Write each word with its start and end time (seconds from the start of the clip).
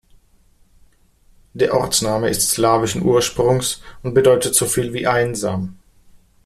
Der 1.53 1.75
Ortsname 1.75 2.29
ist 2.29 2.49
slawischen 2.49 3.03
Ursprungs 3.03 3.83
und 4.01 4.15
bedeutet 4.15 4.55
so 4.55 4.65
viel 4.65 4.93
wie 4.93 5.05
"einsam". 5.05 5.77